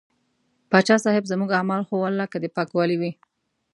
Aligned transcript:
پاچا 0.69 0.95
صاحب 1.03 1.23
زموږ 1.31 1.49
اعمال 1.59 1.81
خو 1.87 1.93
ولاکه 1.99 2.37
د 2.41 2.45
پاکوالي 2.55 2.95
وي. 3.01 3.11